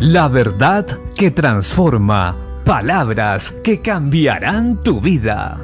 La 0.00 0.28
verdad 0.28 0.86
que 1.14 1.30
transforma. 1.30 2.34
Palabras 2.64 3.52
que 3.62 3.82
cambiarán 3.82 4.82
tu 4.82 4.98
vida. 4.98 5.60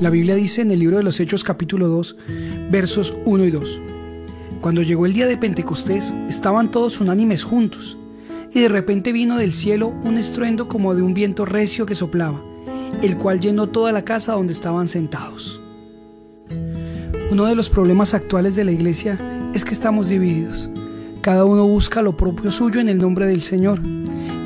La 0.00 0.10
Biblia 0.10 0.34
dice 0.34 0.62
en 0.62 0.72
el 0.72 0.80
libro 0.80 0.96
de 0.96 1.04
los 1.04 1.20
Hechos 1.20 1.44
capítulo 1.44 1.86
2, 1.86 2.16
versos 2.72 3.14
1 3.24 3.44
y 3.44 3.50
2. 3.52 3.80
Cuando 4.60 4.82
llegó 4.82 5.06
el 5.06 5.12
día 5.12 5.26
de 5.26 5.36
Pentecostés, 5.36 6.12
estaban 6.28 6.72
todos 6.72 7.00
unánimes 7.00 7.44
juntos, 7.44 7.96
y 8.52 8.58
de 8.58 8.68
repente 8.68 9.12
vino 9.12 9.38
del 9.38 9.54
cielo 9.54 9.94
un 10.02 10.18
estruendo 10.18 10.66
como 10.66 10.96
de 10.96 11.02
un 11.02 11.14
viento 11.14 11.44
recio 11.44 11.86
que 11.86 11.94
soplaba, 11.94 12.42
el 13.02 13.16
cual 13.18 13.38
llenó 13.38 13.68
toda 13.68 13.92
la 13.92 14.04
casa 14.04 14.32
donde 14.32 14.52
estaban 14.52 14.88
sentados. 14.88 15.60
Uno 17.30 17.44
de 17.46 17.54
los 17.54 17.70
problemas 17.70 18.12
actuales 18.12 18.56
de 18.56 18.64
la 18.64 18.72
iglesia 18.72 19.16
es 19.54 19.64
que 19.64 19.72
estamos 19.72 20.08
divididos. 20.08 20.68
Cada 21.20 21.44
uno 21.44 21.64
busca 21.64 22.02
lo 22.02 22.16
propio 22.16 22.50
suyo 22.50 22.80
en 22.80 22.88
el 22.88 22.98
nombre 22.98 23.24
del 23.24 23.40
Señor, 23.40 23.80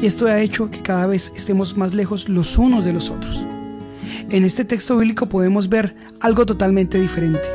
y 0.03 0.07
esto 0.07 0.27
ha 0.27 0.39
hecho 0.41 0.69
que 0.69 0.83
cada 0.83 1.07
vez 1.07 1.33
estemos 1.35 1.79
más 1.79 1.95
lejos 1.95 2.29
los 2.29 2.59
unos 2.59 2.85
de 2.85 2.93
los 2.93 3.09
otros. 3.09 3.43
En 4.29 4.45
este 4.45 4.67
texto 4.67 4.99
bíblico 4.99 5.31
podemos 5.31 5.71
ver 5.71 5.97
algo 6.21 6.45
totalmente 6.45 7.01
diferente, 7.01 7.49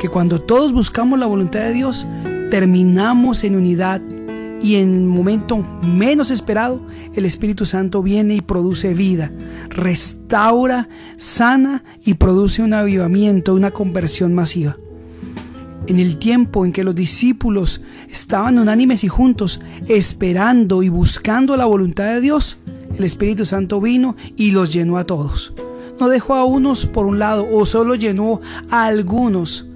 que 0.00 0.08
cuando 0.08 0.40
todos 0.40 0.72
buscamos 0.72 1.18
la 1.18 1.26
voluntad 1.26 1.58
de 1.60 1.72
Dios, 1.72 2.06
terminamos 2.48 3.42
en 3.42 3.56
unidad 3.56 4.00
y 4.62 4.76
en 4.76 4.94
el 4.94 5.04
momento 5.04 5.58
menos 5.82 6.30
esperado, 6.30 6.80
el 7.14 7.24
Espíritu 7.24 7.66
Santo 7.66 8.02
viene 8.02 8.34
y 8.34 8.40
produce 8.40 8.94
vida, 8.94 9.32
restaura, 9.68 10.88
sana 11.16 11.84
y 12.04 12.14
produce 12.14 12.62
un 12.62 12.74
avivamiento, 12.74 13.54
una 13.54 13.70
conversión 13.70 14.34
masiva. 14.34 14.76
En 15.88 15.98
el 15.98 16.16
tiempo 16.18 16.64
en 16.64 16.72
que 16.72 16.84
los 16.84 16.94
discípulos 16.94 17.82
estaban 18.08 18.58
unánimes 18.58 19.02
y 19.02 19.08
juntos, 19.08 19.60
esperando 19.88 20.82
y 20.82 20.88
buscando 20.88 21.56
la 21.56 21.66
voluntad 21.66 22.04
de 22.04 22.20
Dios, 22.20 22.58
el 22.96 23.04
Espíritu 23.04 23.44
Santo 23.44 23.80
vino 23.80 24.16
y 24.36 24.52
los 24.52 24.72
llenó 24.72 24.96
a 24.98 25.04
todos 25.04 25.52
no 26.02 26.08
dejó 26.08 26.34
a 26.34 26.44
unos 26.44 26.84
por 26.86 27.06
un 27.06 27.20
lado 27.20 27.46
o 27.52 27.64
solo 27.64 27.94
llenó 27.94 28.40
a 28.70 28.86
algunos. 28.86 29.68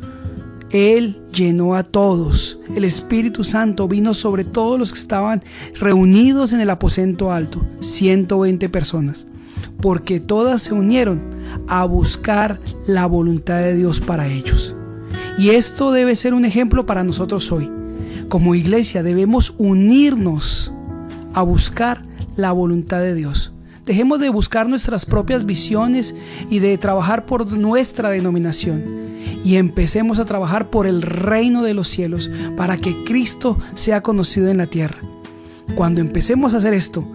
Él 0.71 1.19
llenó 1.33 1.75
a 1.75 1.83
todos. 1.85 2.59
El 2.75 2.85
Espíritu 2.85 3.45
Santo 3.45 3.87
vino 3.89 4.15
sobre 4.15 4.45
todos 4.45 4.79
los 4.79 4.93
que 4.93 4.99
estaban 4.99 5.43
reunidos 5.79 6.53
en 6.53 6.61
el 6.61 6.71
aposento 6.71 7.33
alto, 7.33 7.65
120 7.81 8.69
personas, 8.69 9.27
porque 9.81 10.21
todas 10.21 10.63
se 10.63 10.75
unieron 10.75 11.23
a 11.69 11.85
buscar 11.85 12.61
la 12.89 13.07
voluntad 13.07 13.61
de 13.61 13.77
Dios 13.77 14.01
para 14.01 14.27
ellos. 14.27 14.77
Y 15.39 15.51
esto 15.51 15.93
debe 15.93 16.17
ser 16.17 16.35
un 16.35 16.45
ejemplo 16.45 16.87
para 16.87 17.05
nosotros 17.05 17.53
hoy. 17.53 17.71
Como 18.29 18.55
iglesia 18.55 19.03
debemos 19.03 19.55
unirnos 19.59 20.73
a 21.33 21.43
buscar 21.43 22.03
la 22.37 22.53
voluntad 22.53 23.01
de 23.01 23.15
Dios. 23.15 23.53
Dejemos 23.85 24.19
de 24.19 24.31
buscar 24.31 24.69
nuestras 24.69 25.07
propias 25.07 25.47
visiones 25.47 26.15
y 26.51 26.59
de 26.59 26.77
trabajar 26.77 27.25
por 27.25 27.53
nuestra 27.53 28.11
denominación. 28.11 29.06
Y 29.45 29.57
empecemos 29.57 30.19
a 30.19 30.25
trabajar 30.25 30.71
por 30.71 30.87
el 30.87 31.03
reino 31.03 31.63
de 31.63 31.75
los 31.75 31.89
cielos 31.89 32.31
para 32.57 32.77
que 32.77 33.05
Cristo 33.05 33.59
sea 33.75 34.03
conocido 34.03 34.49
en 34.49 34.59
la 34.59 34.67
tierra. 34.67 34.99
Cuando 35.75 36.01
empecemos 36.01 36.55
a 36.55 36.59
hacer 36.59 36.75
esto, 36.75 37.07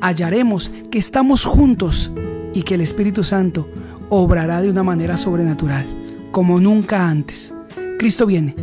hallaremos 0.00 0.70
que 0.90 0.98
estamos 0.98 1.44
juntos 1.44 2.12
y 2.54 2.62
que 2.62 2.74
el 2.74 2.80
Espíritu 2.80 3.24
Santo 3.24 3.68
obrará 4.08 4.60
de 4.60 4.70
una 4.70 4.82
manera 4.82 5.16
sobrenatural, 5.16 5.84
como 6.30 6.60
nunca 6.60 7.08
antes. 7.08 7.54
Cristo 7.98 8.26
viene 8.26 8.54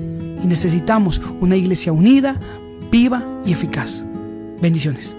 y 0.44 0.48
necesitamos 0.48 1.22
una 1.40 1.56
iglesia 1.56 1.92
unida, 1.92 2.40
viva 2.92 3.26
y 3.46 3.52
eficaz. 3.52 4.06
Bendiciones. 4.62 5.16